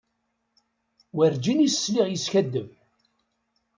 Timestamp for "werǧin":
1.15-1.65